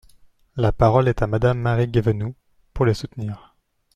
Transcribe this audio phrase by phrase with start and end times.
[0.55, 2.33] La parole est à Madame Marie Guévenoux,
[2.73, 3.55] pour les soutenir.